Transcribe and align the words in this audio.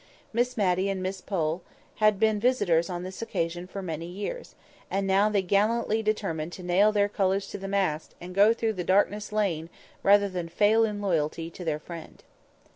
Miss 0.33 0.57
Matty 0.57 0.89
and 0.89 1.03
Miss 1.03 1.21
Pole 1.21 1.61
had 1.97 2.19
been 2.19 2.39
visitors 2.39 2.89
on 2.89 3.03
this 3.03 3.21
occasion 3.21 3.67
for 3.67 3.83
many 3.83 4.07
years, 4.07 4.55
and 4.89 5.05
now 5.05 5.29
they 5.29 5.43
gallantly 5.43 6.01
determined 6.01 6.51
to 6.53 6.63
nail 6.63 6.91
their 6.91 7.07
colours 7.07 7.45
to 7.49 7.59
the 7.59 7.67
mast, 7.67 8.15
and 8.19 8.33
to 8.33 8.35
go 8.35 8.51
through 8.51 8.73
Darkness 8.73 9.31
Lane 9.31 9.69
rather 10.01 10.27
than 10.27 10.49
fail 10.49 10.83
in 10.85 11.01
loyalty 11.01 11.51
to 11.51 11.63
their 11.63 11.77
friend. 11.77 12.23